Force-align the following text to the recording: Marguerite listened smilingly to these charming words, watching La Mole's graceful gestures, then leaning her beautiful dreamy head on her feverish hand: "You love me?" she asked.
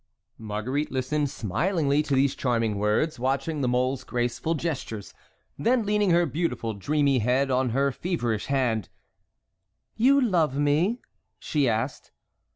Marguerite 0.39 0.89
listened 0.91 1.29
smilingly 1.29 2.01
to 2.01 2.15
these 2.15 2.33
charming 2.33 2.79
words, 2.79 3.19
watching 3.19 3.61
La 3.61 3.67
Mole's 3.67 4.03
graceful 4.03 4.55
gestures, 4.55 5.13
then 5.59 5.85
leaning 5.85 6.09
her 6.09 6.25
beautiful 6.25 6.73
dreamy 6.73 7.19
head 7.19 7.51
on 7.51 7.69
her 7.69 7.91
feverish 7.91 8.47
hand: 8.47 8.89
"You 9.95 10.19
love 10.19 10.57
me?" 10.57 11.01
she 11.37 11.69
asked. 11.69 12.11